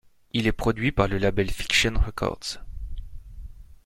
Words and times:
Il 0.33 0.47
est 0.47 0.51
produit 0.51 0.91
par 0.91 1.07
le 1.07 1.19
label 1.19 1.51
Fiction 1.51 1.93
Records. 2.03 2.57